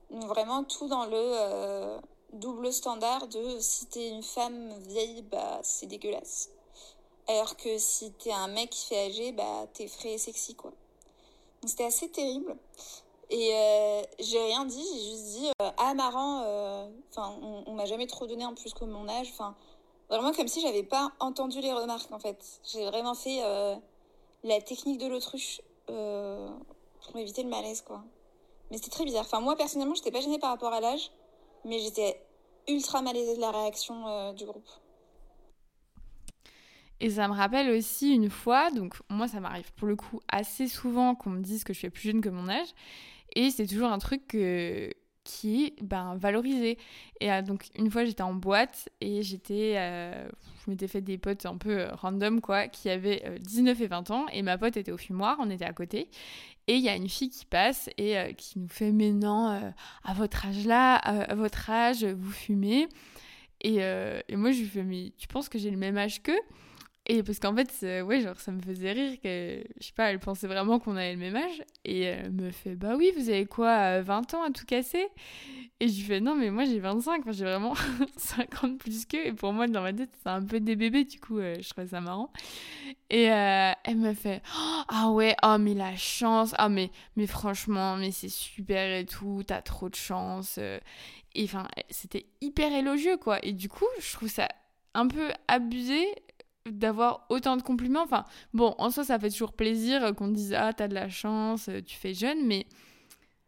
Donc, 0.10 0.25
vraiment, 0.25 0.63
tout 0.63 0.88
dans 0.88 1.06
le 1.06 1.12
euh, 1.16 1.98
double 2.34 2.72
standard 2.72 3.28
de 3.28 3.60
si 3.60 3.86
t'es 3.88 4.10
une 4.10 4.24
femme 4.24 4.74
vieille, 4.88 5.24
bah, 5.24 5.60
c'est 5.63 5.88
dégueulasse. 5.88 6.50
Alors 7.28 7.56
que 7.56 7.78
si 7.78 8.12
t'es 8.13 8.32
un 8.32 8.48
mec 8.48 8.72
qui 8.72 8.88
fait 8.88 9.08
âgé, 9.08 9.32
bah 9.32 9.68
t'es 9.74 9.88
frais 9.88 10.13
et 10.13 10.18
sexy 10.18 10.56
quoi. 10.56 10.72
Donc 11.62 11.70
c'était 11.70 11.86
assez 11.86 12.10
terrible. 12.10 12.58
Et 13.30 13.54
euh, 13.54 14.01
j'ai 14.20 14.44
rien 14.44 14.66
dit, 14.66 14.84
j'ai 14.84 15.12
juste 15.12 15.25
dit 15.38 15.48
euh, 15.62 15.72
ah 15.78 15.94
marrant. 15.94 16.40
Enfin, 17.12 17.34
on, 17.42 17.63
on 17.68 17.74
m'a 17.74 17.86
jamais 17.86 18.08
trop 18.08 18.25
donné 18.25 18.44
en 18.46 18.56
plus 18.56 18.74
que 18.74 18.84
mon 18.84 19.08
âge. 19.08 19.30
Enfin, 19.32 19.56
vraiment 20.10 20.34
comme 20.34 20.48
si 20.48 20.62
j'avais 20.62 20.84
pas 20.84 21.12
entendu 21.20 21.62
les 21.62 21.72
remarques 21.72 22.12
en 22.12 22.20
fait. 22.20 22.44
J'ai 22.66 22.86
vraiment 22.88 23.13
fait 23.13 23.42
la 24.43 24.60
technique 24.62 25.00
de 25.00 25.07
l'autruche 25.07 25.62
pour 25.88 27.17
éviter 27.17 27.43
le 27.43 27.50
malaise 27.50 27.81
quoi. 27.81 28.03
Mais 28.69 28.77
c'était 28.77 28.91
très 28.91 29.05
bizarre. 29.05 29.25
Enfin 29.25 29.41
moi 29.41 29.55
personnellement, 29.55 29.95
j'étais 29.95 30.12
pas 30.12 30.21
gênée 30.21 30.39
par 30.39 30.51
rapport 30.51 30.74
à 30.74 30.79
l'âge, 30.79 31.12
mais 31.65 31.79
j'étais 31.79 32.21
ultra 32.67 33.01
malaisée 33.01 33.36
de 33.36 33.41
la 33.41 33.51
réaction 33.51 34.33
du 34.33 34.45
groupe. 34.45 34.69
Et 37.00 37.10
ça 37.10 37.27
me 37.27 37.33
rappelle 37.33 37.71
aussi 37.71 38.13
une 38.13 38.29
fois, 38.29 38.69
donc 38.69 38.95
moi 39.10 39.27
ça 39.27 39.39
m'arrive 39.39 39.74
pour 39.74 39.88
le 39.88 39.95
coup 39.95 40.21
assez 40.27 40.67
souvent 40.67 41.15
qu'on 41.15 41.31
me 41.31 41.41
dise 41.41 41.63
que 41.63 41.74
je 41.74 41.79
suis 41.79 41.89
plus 41.89 42.03
jeune 42.03 42.21
que 42.21 42.29
mon 42.29 42.48
âge, 42.48 42.67
et 43.36 43.50
c'est 43.50 43.65
toujours 43.65 43.89
un 43.89 43.98
truc 43.98 44.38
qui 45.32 45.66
est 45.66 45.84
ben, 45.84 46.16
valorisé. 46.18 46.78
Et 47.22 47.32
euh, 47.32 47.42
donc 47.42 47.68
une 47.76 47.90
fois 47.90 48.04
j'étais 48.04 48.22
en 48.22 48.34
boîte 48.34 48.90
et 49.00 49.22
j'étais, 49.24 49.76
euh, 49.78 50.28
je 50.66 50.72
m'étais 50.72 50.88
fait 50.88 51.02
des 51.02 51.18
potes 51.18 51.46
un 51.46 51.58
peu 51.58 51.80
euh, 51.80 51.94
random 51.94 52.42
quoi, 52.42 52.68
qui 52.68 52.90
avaient 52.90 53.40
19 53.40 53.80
et 53.82 53.88
20 53.88 54.12
ans, 54.12 54.26
et 54.34 54.42
ma 54.42 54.58
pote 54.58 54.76
était 54.76 54.92
au 54.92 54.98
fumoir, 54.98 55.38
on 55.40 55.50
était 55.50 55.66
à 55.66 55.74
côté, 55.74 56.10
et 56.68 56.76
il 56.76 56.82
y 56.82 56.90
a 56.90 56.96
une 56.96 57.08
fille 57.08 57.30
qui 57.30 57.46
passe 57.46 57.90
et 57.98 58.36
qui 58.36 58.60
nous 58.60 58.68
fait 58.68 58.92
mais 58.92 59.12
non, 59.12 59.74
à 60.04 60.14
votre 60.14 60.46
âge 60.46 60.66
là, 60.66 60.96
à 60.96 61.36
votre 61.36 61.70
âge 61.70 62.04
vous 62.04 62.32
fumez. 62.32 62.88
Et, 63.62 63.78
et 63.78 64.36
moi 64.36 64.52
je 64.52 64.60
lui 64.60 64.68
fais 64.68 64.84
mais 64.84 65.12
tu 65.18 65.28
penses 65.28 65.50
que 65.50 65.58
j'ai 65.58 65.72
le 65.72 65.78
même 65.78 65.98
âge 65.98 66.22
qu'eux? 66.22 66.40
Et 67.08 67.24
parce 67.24 67.39
qu'en 67.39 67.55
fait, 67.55 68.03
ouais, 68.03 68.22
genre, 68.22 68.39
ça 68.39 68.51
me 68.51 68.62
faisait 68.62 68.91
rire 68.91 69.20
que, 69.22 69.63
je 69.79 69.88
sais 69.88 69.93
pas, 69.93 70.12
elle 70.12 70.20
pensait 70.20 70.48
vraiment 70.48 70.79
qu'on 70.79 70.96
avait 70.96 71.13
le 71.13 71.20
même 71.20 71.36
âge. 71.36 71.63
Et 71.84 72.01
elle 72.01 72.31
me 72.31 72.51
fait, 72.51 72.75
bah 72.75 72.96
oui, 72.96 73.12
vous 73.17 73.29
avez 73.29 73.46
quoi, 73.46 74.01
20 74.01 74.34
ans 74.36 74.43
à 74.43 74.51
tout 74.51 74.65
casser? 74.65 75.08
Et 75.81 75.88
je 75.88 75.96
lui 75.98 76.03
fais, 76.03 76.20
non, 76.20 76.36
mais 76.36 76.51
moi 76.51 76.63
j'ai 76.63 76.79
25, 76.79 77.24
j'ai 77.31 77.43
vraiment 77.43 77.74
50 78.15 78.77
plus 78.77 79.08
qu'eux. 79.08 79.25
Et 79.25 79.34
pour 79.34 79.51
moi, 79.51 79.65
dans 79.65 79.81
ma 79.81 79.91
tête, 79.91 80.12
c'est 80.22 80.29
un 80.29 80.46
peu 80.46 80.60
des 80.60 80.75
bébés, 80.75 81.05
du 81.05 81.20
coup, 81.20 81.39
euh, 81.39 81.55
je 81.60 81.67
trouvais 81.72 81.88
ça 81.88 82.01
marrant. 82.01 82.31
Et 83.10 83.31
euh, 83.31 83.72
elle 83.84 83.98
me 83.98 84.13
fait, 84.13 84.43
oh, 84.55 84.81
ah 84.89 85.10
ouais, 85.10 85.36
oh, 85.41 85.58
mais 85.60 85.74
la 85.74 85.96
chance, 85.96 86.53
ah, 86.60 86.70
mais, 86.70 86.91
mais 87.15 87.25
franchement, 87.25 87.98
mais 87.98 88.12
c'est 88.12 88.29
super 88.29 88.96
et 88.96 89.08
tout, 89.08 89.41
t'as 89.48 89.63
trop 89.63 89.89
de 89.89 89.96
chance. 89.96 90.58
Euh. 90.60 90.79
Et 91.34 91.46
enfin, 91.46 91.67
c'était 91.89 92.27
hyper 92.41 92.72
élogieux, 92.72 93.17
quoi. 93.17 93.43
Et 93.43 93.51
du 93.51 93.67
coup, 93.67 93.88
je 94.00 94.13
trouve 94.13 94.29
ça 94.29 94.50
un 94.93 95.08
peu 95.08 95.31
abusé 95.48 96.05
d'avoir 96.70 97.25
autant 97.30 97.58
de 97.58 97.62
compliments. 97.62 98.03
Enfin, 98.03 98.25
bon, 98.53 98.75
en 98.77 98.89
soi, 98.89 99.03
ça 99.03 99.20
fait 99.20 99.30
toujours 99.30 99.53
plaisir 99.53 100.13
qu'on 100.15 100.27
dise 100.27 100.53
Ah, 100.53 100.74
t'as 100.74 100.88
de 100.88 100.94
la 100.94 101.10
chance, 101.10 101.70
tu 101.86 101.96
fais 101.96 102.13
jeune, 102.13 102.46
mais 102.46 102.65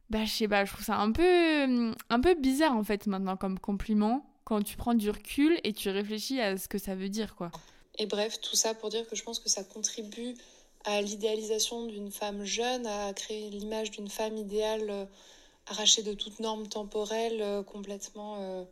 bah, 0.09 0.25
je 0.25 0.31
sais 0.31 0.47
pas, 0.47 0.65
je 0.65 0.71
trouve 0.71 0.85
ça 0.85 0.97
un 0.97 1.11
peu, 1.11 1.93
un 2.09 2.19
peu 2.19 2.35
bizarre 2.35 2.75
en 2.75 2.83
fait 2.83 3.07
maintenant 3.07 3.35
comme 3.37 3.57
compliment 3.57 4.25
quand 4.43 4.61
tu 4.61 4.77
prends 4.77 4.93
du 4.93 5.09
recul 5.09 5.59
et 5.63 5.73
tu 5.73 5.89
réfléchis 5.89 6.39
à 6.39 6.57
ce 6.57 6.67
que 6.67 6.77
ça 6.77 6.95
veut 6.95 7.09
dire, 7.09 7.35
quoi. 7.35 7.51
Et 7.97 8.05
bref, 8.05 8.39
tout 8.41 8.55
ça 8.55 8.73
pour 8.73 8.89
dire 8.89 9.07
que 9.07 9.15
je 9.15 9.23
pense 9.23 9.39
que 9.39 9.49
ça 9.49 9.63
contribue 9.63 10.35
à 10.85 11.01
l'idéalisation 11.01 11.85
d'une 11.85 12.11
femme 12.11 12.43
jeune, 12.43 12.85
à 12.85 13.13
créer 13.13 13.49
l'image 13.49 13.91
d'une 13.91 14.09
femme 14.09 14.37
idéale 14.37 14.89
euh, 14.89 15.05
arrachée 15.67 16.03
de 16.03 16.13
toute 16.13 16.39
norme 16.39 16.67
temporelle, 16.67 17.41
euh, 17.41 17.63
complètement 17.63 18.35
euh, 18.41 18.63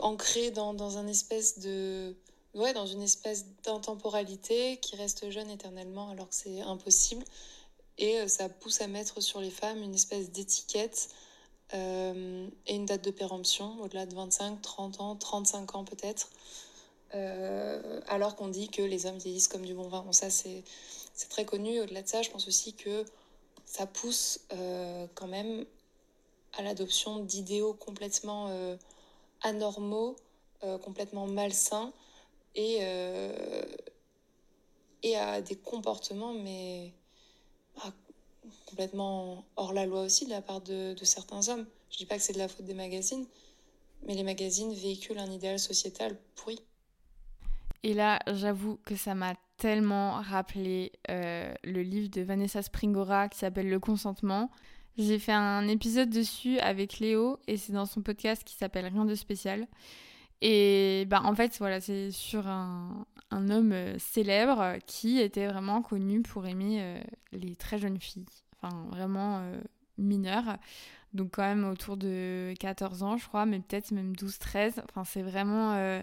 ancrée 0.00 0.50
dans, 0.50 0.74
dans 0.74 0.98
un 0.98 1.06
espèce 1.06 1.58
de 1.58 2.14
ouais, 2.54 2.72
dans 2.72 2.86
une 2.86 3.02
espèce 3.02 3.46
d'intemporalité 3.64 4.78
qui 4.78 4.96
reste 4.96 5.30
jeune 5.30 5.50
éternellement 5.50 6.10
alors 6.10 6.28
que 6.28 6.34
c'est 6.34 6.60
impossible. 6.60 7.24
Et 7.98 8.18
euh, 8.18 8.28
ça 8.28 8.48
pousse 8.48 8.80
à 8.80 8.86
mettre 8.86 9.20
sur 9.20 9.40
les 9.40 9.50
femmes 9.50 9.82
une 9.82 9.94
espèce 9.94 10.30
d'étiquette 10.30 11.10
euh, 11.74 12.48
et 12.66 12.74
une 12.74 12.86
date 12.86 13.04
de 13.04 13.10
péremption 13.10 13.80
au-delà 13.82 14.06
de 14.06 14.14
25, 14.14 14.60
30 14.60 15.00
ans, 15.00 15.16
35 15.16 15.74
ans 15.74 15.84
peut-être. 15.84 16.30
Euh, 17.14 18.00
alors 18.06 18.36
qu'on 18.36 18.48
dit 18.48 18.68
que 18.68 18.82
les 18.82 19.06
hommes 19.06 19.18
vieillissent 19.18 19.48
comme 19.48 19.66
du 19.66 19.74
bon 19.74 19.88
vin. 19.88 20.02
Bon, 20.02 20.12
ça, 20.12 20.30
c'est 20.30 20.64
très 21.28 21.44
connu. 21.44 21.80
Au-delà 21.80 22.02
de 22.02 22.08
ça, 22.08 22.22
je 22.22 22.30
pense 22.30 22.48
aussi 22.48 22.72
que 22.72 23.04
ça 23.66 23.86
pousse 23.86 24.40
quand 25.14 25.26
même 25.26 25.64
à 26.56 26.62
l'adoption 26.62 27.18
d'idéaux 27.18 27.74
complètement 27.74 28.50
anormaux, 29.42 30.16
complètement 30.82 31.26
malsains, 31.26 31.92
et, 32.54 32.78
euh, 32.80 33.64
et 35.02 35.16
à 35.16 35.40
des 35.40 35.56
comportements, 35.56 36.32
mais 36.32 36.92
bah, 37.76 37.92
complètement 38.66 39.44
hors 39.56 39.72
la 39.72 39.86
loi 39.86 40.02
aussi 40.02 40.24
de 40.24 40.30
la 40.30 40.42
part 40.42 40.60
de, 40.60 40.94
certains 41.02 41.48
hommes. 41.48 41.66
Je 41.90 41.98
dis 41.98 42.06
pas 42.06 42.16
que 42.16 42.22
c'est 42.22 42.32
de 42.32 42.38
la 42.38 42.48
faute 42.48 42.64
des 42.64 42.74
magazines, 42.74 43.26
mais 44.06 44.14
les 44.14 44.22
magazines 44.22 44.72
véhiculent 44.72 45.18
un 45.18 45.30
idéal 45.30 45.58
sociétal 45.58 46.16
pourri. 46.34 46.60
Et 47.82 47.94
là, 47.94 48.18
j'avoue 48.26 48.78
que 48.84 48.94
ça 48.94 49.14
m'a 49.14 49.34
tellement 49.56 50.20
rappelé 50.20 50.92
euh, 51.10 51.52
le 51.64 51.82
livre 51.82 52.10
de 52.10 52.20
Vanessa 52.20 52.62
Springora 52.62 53.28
qui 53.28 53.38
s'appelle 53.38 53.68
Le 53.68 53.80
consentement. 53.80 54.50
J'ai 54.98 55.18
fait 55.18 55.32
un 55.32 55.66
épisode 55.68 56.10
dessus 56.10 56.58
avec 56.58 56.98
Léo 56.98 57.38
et 57.46 57.56
c'est 57.56 57.72
dans 57.72 57.86
son 57.86 58.02
podcast 58.02 58.44
qui 58.44 58.54
s'appelle 58.54 58.86
Rien 58.86 59.04
de 59.04 59.14
spécial. 59.14 59.66
Et 60.42 61.04
bah, 61.08 61.22
en 61.24 61.34
fait, 61.34 61.56
voilà, 61.58 61.80
c'est 61.80 62.10
sur 62.10 62.46
un, 62.46 63.06
un, 63.30 63.50
homme 63.50 63.72
euh, 63.72 63.98
célèbre 63.98 64.78
qui 64.86 65.20
était 65.20 65.46
vraiment 65.46 65.82
connu 65.82 66.22
pour 66.22 66.46
aimer 66.46 66.78
euh, 66.80 67.00
les 67.32 67.54
très 67.56 67.78
jeunes 67.78 68.00
filles, 68.00 68.24
enfin 68.56 68.86
vraiment 68.90 69.40
euh, 69.40 69.60
mineures. 69.98 70.56
Donc 71.12 71.32
quand 71.32 71.42
même 71.42 71.64
autour 71.64 71.96
de 71.96 72.54
14 72.58 73.02
ans, 73.02 73.16
je 73.16 73.26
crois, 73.26 73.44
mais 73.44 73.58
peut-être 73.60 73.90
même 73.90 74.12
12-13. 74.14 74.82
Enfin, 74.88 75.04
c'est 75.04 75.22
vraiment... 75.22 76.02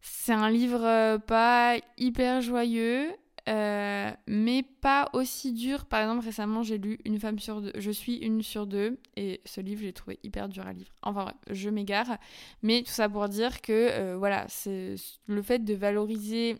c'est 0.00 0.32
un 0.32 0.48
livre 0.48 1.16
pas 1.26 1.76
hyper 1.98 2.40
joyeux, 2.40 3.10
euh, 3.48 4.10
mais 4.26 4.64
pas 4.80 5.08
aussi 5.12 5.52
dur. 5.52 5.86
Par 5.86 6.00
exemple, 6.00 6.24
récemment, 6.24 6.62
j'ai 6.62 6.78
lu 6.78 6.98
Une 7.04 7.18
femme 7.20 7.38
sur 7.38 7.60
deux. 7.60 7.72
Je 7.76 7.90
suis 7.90 8.16
une 8.16 8.42
sur 8.42 8.66
deux. 8.66 8.98
Et 9.16 9.40
ce 9.44 9.60
livre, 9.60 9.82
j'ai 9.82 9.92
trouvé 9.92 10.18
hyper 10.22 10.48
dur 10.48 10.66
à 10.66 10.72
lire. 10.72 10.88
Enfin, 11.02 11.32
je 11.50 11.70
m'égare. 11.70 12.18
Mais 12.62 12.82
tout 12.82 12.92
ça 12.92 13.08
pour 13.08 13.28
dire 13.28 13.60
que, 13.62 13.72
euh, 13.72 14.16
voilà, 14.18 14.46
c'est 14.48 14.96
le 15.26 15.42
fait 15.42 15.60
de 15.60 15.74
valoriser 15.74 16.56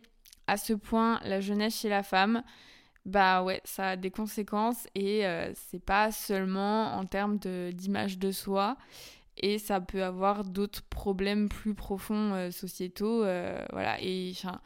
à 0.46 0.56
ce 0.56 0.72
point 0.72 1.20
la 1.24 1.40
jeunesse 1.40 1.80
chez 1.80 1.88
la 1.88 2.02
femme. 2.02 2.42
Bah 3.04 3.42
ouais, 3.44 3.60
ça 3.64 3.90
a 3.90 3.96
des 3.96 4.10
conséquences 4.10 4.88
et 4.96 5.24
euh, 5.26 5.52
c'est 5.54 5.84
pas 5.84 6.10
seulement 6.10 6.96
en 6.96 7.04
termes 7.04 7.38
d'image 7.38 8.18
de, 8.18 8.32
soi 8.32 8.76
et 9.36 9.58
ça 9.58 9.80
peut 9.80 10.02
avoir 10.02 10.42
d'autres 10.42 10.82
problèmes 10.82 11.48
plus 11.48 11.74
profonds 11.74 12.50
sociétaux. 12.50 13.18
voilà, 13.70 14.00
et 14.00 14.32
enfin 14.34 14.60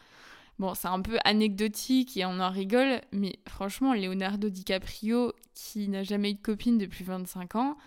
Bon, 0.61 0.75
c'est 0.75 0.89
un 0.89 1.01
peu 1.01 1.17
anecdotique 1.25 2.19
et 2.19 2.27
on 2.27 2.39
en 2.39 2.51
rigole, 2.51 3.01
mais 3.13 3.39
franchement, 3.49 3.95
Leonardo 3.95 4.51
DiCaprio, 4.51 5.33
qui 5.55 5.89
n'a 5.89 6.03
jamais 6.03 6.33
eu 6.33 6.35
de 6.35 6.43
copine 6.43 6.77
depuis 6.77 7.03
25 7.03 7.57
ans, 7.57 7.79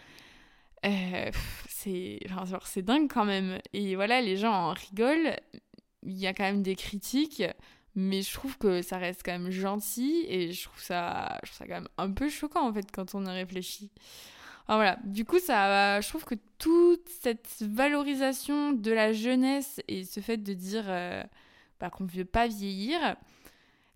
euh, 0.84 1.30
c'est 1.70 2.20
c'est 2.66 2.82
dingue 2.82 3.08
quand 3.14 3.26
même. 3.26 3.60
Et 3.74 3.96
voilà, 3.96 4.22
les 4.22 4.38
gens 4.38 4.52
en 4.52 4.74
rigolent. 4.74 5.36
Il 6.02 6.18
y 6.18 6.26
a 6.26 6.34
quand 6.34 6.46
même 6.46 6.64
des 6.64 6.76
critiques, 6.76 7.44
mais 7.94 8.24
je 8.24 8.34
trouve 8.34 8.58
que 8.58 8.82
ça 8.82 8.98
reste 8.98 9.22
quand 9.24 9.34
même 9.34 9.52
gentil 9.52 10.26
et 10.28 10.52
je 10.52 10.64
trouve 10.64 10.82
ça, 10.82 11.38
je 11.44 11.52
trouve 11.52 11.60
ça 11.60 11.68
quand 11.68 11.80
même 11.80 11.90
un 12.00 12.10
peu 12.10 12.28
choquant 12.28 12.68
en 12.68 12.74
fait 12.74 12.88
quand 12.92 13.14
on 13.14 13.24
y 13.28 13.30
réfléchit. 13.30 13.92
Voilà, 14.68 14.98
du 15.04 15.26
coup, 15.26 15.38
ça, 15.38 16.02
je 16.02 16.10
trouve 16.10 16.26
que 16.26 16.36
toute 16.58 17.08
cette 17.22 17.56
valorisation 17.62 18.72
de 18.72 18.92
la 18.92 19.14
jeunesse 19.14 19.80
et 19.88 20.06
ce 20.06 20.22
fait 20.22 20.38
de 20.38 20.54
dire. 20.54 20.86
Euh, 20.88 21.24
bah, 21.80 21.90
qu'on 21.90 22.06
ne 22.06 22.10
veut 22.10 22.26
pas 22.26 22.48
vieillir, 22.48 23.16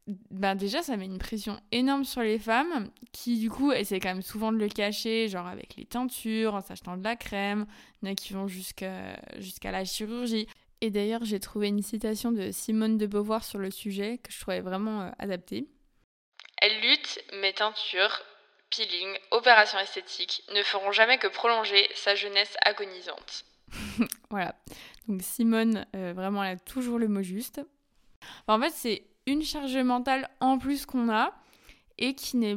ben 0.07 0.55
déjà 0.55 0.81
ça 0.81 0.95
met 0.95 1.05
une 1.05 1.17
pression 1.17 1.59
énorme 1.71 2.05
sur 2.05 2.21
les 2.21 2.39
femmes 2.39 2.89
qui 3.11 3.37
du 3.37 3.49
coup 3.49 3.71
essaient 3.71 3.99
quand 3.99 4.09
même 4.09 4.21
souvent 4.21 4.51
de 4.51 4.57
le 4.57 4.69
cacher, 4.69 5.27
genre 5.27 5.47
avec 5.47 5.75
les 5.75 5.85
teintures, 5.85 6.55
en 6.55 6.61
s'achetant 6.61 6.97
de 6.97 7.03
la 7.03 7.15
crème, 7.15 7.65
il 8.01 8.07
y 8.07 8.09
en 8.09 8.13
a 8.13 8.15
qui 8.15 8.33
vont 8.33 8.47
jusqu'à 8.47 9.17
la 9.63 9.85
chirurgie. 9.85 10.47
Et 10.79 10.91
d'ailleurs 10.91 11.25
j'ai 11.25 11.39
trouvé 11.39 11.67
une 11.67 11.81
citation 11.81 12.31
de 12.31 12.51
Simone 12.51 12.97
de 12.97 13.05
Beauvoir 13.05 13.43
sur 13.43 13.59
le 13.59 13.71
sujet 13.71 14.19
que 14.19 14.31
je 14.31 14.39
trouvais 14.39 14.61
vraiment 14.61 15.01
euh, 15.01 15.09
adaptée. 15.19 15.67
Elle 16.61 16.79
lutte, 16.81 17.19
mais 17.41 17.53
teinture, 17.53 18.21
peeling, 18.69 19.17
opération 19.31 19.79
esthétique 19.79 20.43
ne 20.53 20.63
feront 20.63 20.91
jamais 20.91 21.17
que 21.17 21.27
prolonger 21.27 21.87
sa 21.95 22.15
jeunesse 22.15 22.55
agonisante. 22.63 23.43
voilà. 24.29 24.55
Donc 25.07 25.21
Simone, 25.21 25.85
euh, 25.95 26.13
vraiment, 26.15 26.43
elle 26.43 26.57
a 26.57 26.59
toujours 26.59 26.99
le 26.99 27.07
mot 27.07 27.21
juste. 27.21 27.61
en 28.47 28.59
fait, 28.59 28.71
c'est 28.73 29.03
une 29.25 29.43
charge 29.43 29.77
mentale 29.77 30.29
en 30.39 30.57
plus 30.57 30.85
qu'on 30.85 31.09
a 31.09 31.33
et 31.97 32.13
qui 32.13 32.37
n'est 32.37 32.55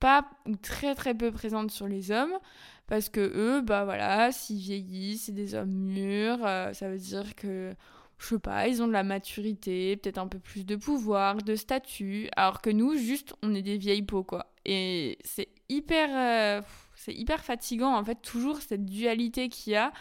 pas 0.00 0.28
ou 0.46 0.56
très 0.56 0.94
très 0.94 1.14
peu 1.14 1.32
présente 1.32 1.70
sur 1.70 1.88
les 1.88 2.10
hommes 2.10 2.38
parce 2.86 3.08
que 3.08 3.20
eux, 3.20 3.60
bah 3.60 3.84
voilà, 3.84 4.32
s'ils 4.32 4.58
vieillissent, 4.58 5.24
c'est 5.24 5.32
des 5.32 5.54
hommes 5.54 5.70
mûrs, 5.70 6.44
euh, 6.44 6.72
ça 6.72 6.88
veut 6.88 6.98
dire 6.98 7.34
que 7.34 7.74
je 8.18 8.26
sais 8.26 8.38
pas, 8.38 8.66
ils 8.66 8.82
ont 8.82 8.88
de 8.88 8.92
la 8.92 9.04
maturité, 9.04 9.96
peut-être 9.96 10.18
un 10.18 10.26
peu 10.26 10.38
plus 10.38 10.64
de 10.66 10.74
pouvoir, 10.74 11.36
de 11.36 11.54
statut, 11.54 12.28
alors 12.36 12.60
que 12.60 12.70
nous, 12.70 12.96
juste, 12.96 13.34
on 13.42 13.54
est 13.54 13.62
des 13.62 13.78
vieilles 13.78 14.02
peaux, 14.02 14.24
quoi. 14.24 14.52
Et 14.64 15.18
c'est 15.24 15.48
hyper, 15.68 16.08
euh, 16.10 16.62
c'est 17.08 17.14
hyper 17.14 17.44
fatigant, 17.44 17.94
en 17.94 18.04
fait, 18.04 18.16
toujours 18.22 18.60
cette 18.62 18.84
dualité 18.84 19.48
qu'il 19.48 19.72
y 19.72 19.76
a 19.76 19.92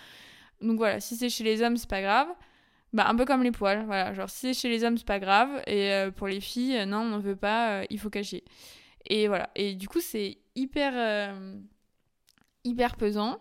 donc 0.62 0.78
voilà, 0.78 1.00
si 1.00 1.16
c'est 1.16 1.30
chez 1.30 1.44
les 1.44 1.62
hommes, 1.62 1.78
c'est 1.78 1.90
pas 1.90 2.02
grave. 2.02 2.28
Bah, 2.94 3.08
un 3.08 3.16
peu 3.16 3.26
comme 3.26 3.44
les 3.44 3.52
poils, 3.52 3.86
voilà. 3.86 4.14
Genre, 4.14 4.30
si 4.30 4.48
c'est 4.48 4.54
chez 4.54 4.70
les 4.70 4.84
hommes, 4.84 4.98
c'est 4.98 5.08
pas 5.08 5.20
grave. 5.20 5.50
Et 5.68 5.92
euh, 5.94 6.12
pour 6.12 6.28
les 6.28 6.40
filles, 6.40 6.78
euh, 6.78 6.86
non, 6.86 7.00
on 7.00 7.18
ne 7.18 7.22
veut 7.22 7.36
pas, 7.36 7.82
euh, 7.82 7.86
il 7.90 8.00
faut 8.00 8.10
cacher. 8.10 8.44
Et 9.10 9.28
voilà. 9.28 9.50
Et 9.56 9.76
du 9.76 9.88
coup, 9.88 10.00
c'est 10.02 10.38
hyper, 10.56 11.34
hyper 12.64 12.96
pesant. 12.98 13.40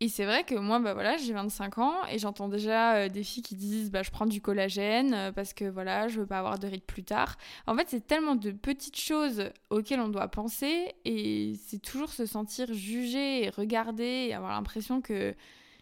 Et 0.00 0.08
c'est 0.08 0.24
vrai 0.24 0.44
que 0.44 0.54
moi, 0.54 0.78
bah 0.78 0.94
voilà, 0.94 1.16
j'ai 1.16 1.32
25 1.32 1.78
ans 1.78 1.94
et 2.10 2.18
j'entends 2.18 2.48
déjà 2.48 3.08
des 3.08 3.22
filles 3.22 3.42
qui 3.42 3.54
disent 3.54 3.90
bah, 3.90 4.02
je 4.02 4.10
prends 4.10 4.26
du 4.26 4.40
collagène 4.40 5.32
parce 5.34 5.54
que 5.54 5.64
voilà, 5.64 6.08
je 6.08 6.20
veux 6.20 6.26
pas 6.26 6.38
avoir 6.38 6.58
de 6.58 6.66
rides 6.66 6.84
plus 6.84 7.04
tard. 7.04 7.36
En 7.66 7.74
fait, 7.76 7.88
c'est 7.88 8.06
tellement 8.06 8.34
de 8.34 8.50
petites 8.50 8.98
choses 8.98 9.50
auxquelles 9.70 10.00
on 10.00 10.08
doit 10.08 10.28
penser 10.28 10.94
et 11.04 11.54
c'est 11.66 11.80
toujours 11.80 12.10
se 12.10 12.26
sentir 12.26 12.72
jugé 12.72 13.44
et 13.44 13.50
regardé 13.50 14.26
et 14.28 14.34
avoir 14.34 14.52
l'impression 14.52 15.00
que 15.00 15.34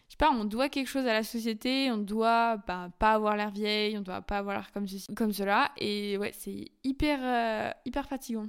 je 0.07 0.13
sais 0.13 0.17
pas, 0.17 0.31
on 0.31 0.45
doit 0.45 0.69
quelque 0.69 0.87
chose 0.87 1.07
à 1.07 1.13
la 1.13 1.23
société, 1.23 1.91
on 1.91 1.97
doit 1.97 2.57
bah, 2.67 2.89
pas 2.99 3.13
avoir 3.13 3.35
l'air 3.35 3.49
vieille, 3.49 3.97
on 3.97 4.01
doit 4.01 4.21
pas 4.21 4.37
avoir 4.37 4.55
l'air 4.55 4.71
comme, 4.71 4.85
comme 5.15 5.33
cela. 5.33 5.71
Et 5.77 6.17
ouais, 6.17 6.31
c'est 6.37 6.65
hyper, 6.83 7.19
euh, 7.23 7.71
hyper 7.85 8.07
fatigant. 8.07 8.45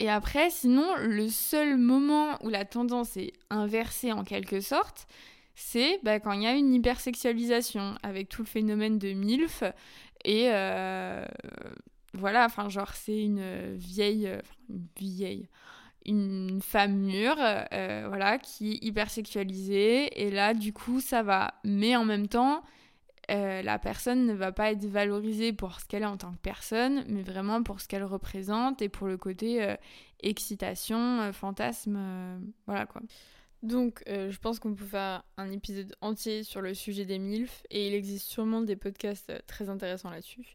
Et 0.00 0.10
après, 0.10 0.50
sinon, 0.50 0.96
le 0.98 1.28
seul 1.28 1.76
moment 1.76 2.36
où 2.42 2.48
la 2.48 2.64
tendance 2.64 3.16
est 3.16 3.32
inversée 3.50 4.12
en 4.12 4.24
quelque 4.24 4.60
sorte, 4.60 5.06
c'est 5.54 6.00
bah, 6.02 6.18
quand 6.18 6.32
il 6.32 6.42
y 6.42 6.46
a 6.46 6.54
une 6.54 6.74
hypersexualisation 6.74 7.94
avec 8.02 8.28
tout 8.28 8.42
le 8.42 8.48
phénomène 8.48 8.98
de 8.98 9.12
MILF 9.12 9.62
Et 10.24 10.48
voilà, 12.14 12.44
enfin, 12.44 12.68
genre, 12.68 12.94
c'est 12.94 13.22
une 13.22 13.76
vieille. 13.76 14.28
une 14.68 14.86
vieille 14.98 15.48
une 16.06 16.60
femme 16.62 16.96
mûre, 16.96 17.36
euh, 17.38 18.04
voilà, 18.08 18.38
qui 18.38 18.72
est 18.72 18.84
hyper 18.84 19.10
sexualisée. 19.10 20.22
Et 20.22 20.30
là, 20.30 20.54
du 20.54 20.72
coup, 20.72 21.00
ça 21.00 21.22
va. 21.22 21.54
Mais 21.64 21.96
en 21.96 22.04
même 22.04 22.28
temps, 22.28 22.62
euh, 23.30 23.62
la 23.62 23.78
personne 23.78 24.26
ne 24.26 24.34
va 24.34 24.52
pas 24.52 24.72
être 24.72 24.84
valorisée 24.84 25.52
pour 25.52 25.80
ce 25.80 25.86
qu'elle 25.86 26.02
est 26.02 26.06
en 26.06 26.16
tant 26.16 26.32
que 26.32 26.38
personne, 26.38 27.04
mais 27.08 27.22
vraiment 27.22 27.62
pour 27.62 27.80
ce 27.80 27.88
qu'elle 27.88 28.04
représente 28.04 28.82
et 28.82 28.88
pour 28.88 29.06
le 29.06 29.16
côté 29.16 29.62
euh, 29.62 29.76
excitation, 30.20 31.32
fantasme, 31.32 31.98
voilà 32.66 32.86
quoi. 32.86 33.02
Donc, 33.62 34.02
je 34.06 34.36
pense 34.38 34.58
qu'on 34.58 34.74
peut 34.74 34.86
faire 34.86 35.22
un 35.36 35.50
épisode 35.50 35.94
entier 36.00 36.44
sur 36.44 36.62
le 36.62 36.72
sujet 36.72 37.04
des 37.04 37.18
MILF 37.18 37.62
et 37.70 37.88
il 37.88 37.94
existe 37.94 38.26
sûrement 38.26 38.62
des 38.62 38.76
podcasts 38.76 39.32
très 39.46 39.68
intéressants 39.68 40.10
là-dessus. 40.10 40.54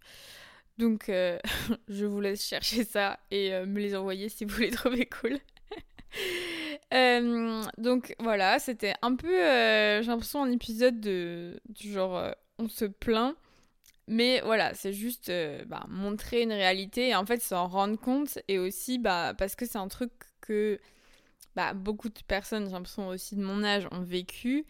Donc, 0.77 1.10
euh, 1.10 1.39
je 1.88 2.05
vous 2.05 2.22
laisse 2.22 2.46
chercher 2.46 2.84
ça 2.84 3.20
et 3.32 3.53
euh, 3.53 3.65
me 3.65 3.79
les 3.79 3.96
envoyer 3.96 4.29
si 4.29 4.46
vous 4.46 4.60
les 4.60 4.72
trouvez 4.72 5.05
cool. 5.05 5.39
Euh, 6.95 7.63
donc 7.77 8.15
voilà, 8.19 8.59
c'était 8.59 8.95
un 9.01 9.15
peu, 9.15 9.27
j'ai 9.27 10.07
l'impression, 10.07 10.43
un 10.43 10.51
épisode 10.51 10.99
de, 11.01 11.59
du 11.69 11.91
genre, 11.91 12.33
on 12.57 12.69
se 12.69 12.85
plaint. 12.85 13.35
Mais 14.07 14.41
voilà, 14.41 14.73
c'est 14.75 14.93
juste 14.93 15.31
bah, 15.67 15.85
montrer 15.89 16.43
une 16.43 16.53
réalité 16.53 17.09
et 17.09 17.15
en 17.15 17.25
fait 17.25 17.41
s'en 17.41 17.67
rendre 17.67 17.99
compte. 17.99 18.39
Et 18.47 18.59
aussi 18.59 18.99
bah, 18.99 19.33
parce 19.37 19.55
que 19.55 19.65
c'est 19.65 19.79
un 19.79 19.87
truc 19.87 20.11
que 20.41 20.79
bah, 21.55 21.73
beaucoup 21.73 22.09
de 22.09 22.19
personnes, 22.27 22.65
j'ai 22.65 22.73
l'impression 22.73 23.07
aussi 23.07 23.35
de 23.35 23.41
mon 23.41 23.63
âge, 23.63 23.87
ont 23.91 24.01
vécu. 24.01 24.65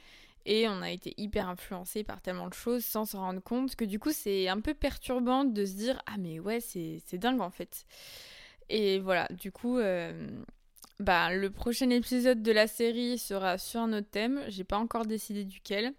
Et 0.45 0.67
on 0.69 0.81
a 0.81 0.91
été 0.91 1.13
hyper 1.17 1.49
influencé 1.49 2.03
par 2.03 2.21
tellement 2.21 2.47
de 2.47 2.53
choses 2.53 2.85
sans 2.85 3.05
se 3.05 3.17
rendre 3.17 3.41
compte 3.41 3.75
que 3.75 3.83
du 3.85 3.97
coup 3.99 4.11
c'est 4.11 4.47
un 4.47 4.61
peu 4.61 4.75
perturbant 4.75 5.43
de 5.43 5.65
se 5.65 5.73
dire 5.73 6.01
ah 6.05 6.17
mais 6.19 6.39
ouais 6.39 6.59
c'est 6.59 7.17
dingue 7.17 7.41
en 7.41 7.49
fait. 7.49 7.85
Et 8.69 8.99
voilà, 8.99 9.27
du 9.31 9.51
coup 9.51 9.77
euh, 9.79 10.29
bah, 10.99 11.33
le 11.33 11.49
prochain 11.49 11.89
épisode 11.89 12.41
de 12.41 12.51
la 12.51 12.67
série 12.67 13.17
sera 13.17 13.57
sur 13.57 13.81
un 13.81 13.93
autre 13.93 14.09
thème, 14.09 14.41
j'ai 14.47 14.63
pas 14.63 14.77
encore 14.77 15.05
décidé 15.05 15.43
duquel. 15.43 15.93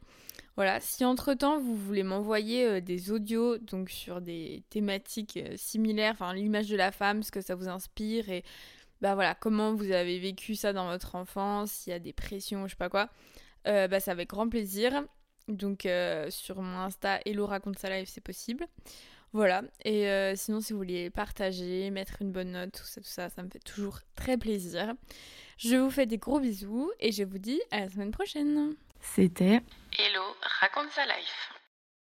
Voilà, 0.57 0.81
si 0.81 1.05
entre-temps 1.05 1.61
vous 1.61 1.77
voulez 1.77 2.03
m'envoyer 2.03 2.67
euh, 2.67 2.81
des 2.81 3.11
audios 3.11 3.59
donc 3.59 3.91
sur 3.91 4.23
des 4.23 4.65
thématiques 4.71 5.37
euh, 5.37 5.55
similaires, 5.57 6.13
enfin 6.13 6.33
l'image 6.33 6.69
de 6.69 6.77
la 6.77 6.93
femme, 6.93 7.23
ce 7.23 7.31
que 7.31 7.43
ça 7.43 7.55
vous 7.55 7.69
inspire 7.69 8.31
et 8.31 8.43
bah 9.03 9.15
voilà, 9.15 9.35
comment 9.35 9.75
vous 9.75 9.93
avez 9.93 10.19
vécu 10.19 10.55
ça 10.55 10.73
dans 10.73 10.89
votre 10.89 11.15
enfance, 11.15 11.71
s'il 11.71 11.91
y 11.91 11.95
a 11.95 11.99
des 11.99 12.15
pressions, 12.15 12.67
je 12.67 12.71
sais 12.71 12.77
pas 12.77 12.89
quoi. 12.89 13.11
Euh, 13.67 13.89
bah, 13.89 14.01
c'est 14.01 14.11
avec 14.11 14.31
grand 14.31 14.49
plaisir. 14.49 15.05
Donc 15.49 15.87
sur 16.31 16.63
mon 16.63 16.79
Insta, 16.79 17.21
Hello 17.27 17.47
raconte 17.47 17.79
sa 17.79 17.91
live, 17.91 18.09
c'est 18.09 18.23
possible. 18.23 18.67
Voilà. 19.37 19.61
Et 19.85 20.09
euh, 20.09 20.35
sinon, 20.35 20.63
si 20.63 20.73
vous 20.73 20.79
voulez 20.79 21.11
partager, 21.11 21.91
mettre 21.91 22.23
une 22.23 22.33
bonne 22.33 22.53
note, 22.53 22.73
tout 22.73 22.87
ça, 22.87 23.03
tout 23.03 23.07
ça, 23.07 23.29
ça 23.29 23.43
me 23.43 23.51
fait 23.51 23.59
toujours 23.59 23.99
très 24.15 24.39
plaisir. 24.39 24.95
Je 25.59 25.77
vous 25.77 25.91
fais 25.91 26.07
des 26.07 26.17
gros 26.17 26.41
bisous 26.41 26.91
et 27.01 27.13
je 27.13 27.23
vous 27.23 27.37
dis 27.37 27.61
à 27.71 27.81
la 27.81 27.91
semaine 27.91 28.13
prochaine. 28.13 28.75
C'était 28.99 29.61
Hello 29.99 30.23
raconte 30.59 30.91
sa 30.91 31.05
life. 31.05 31.56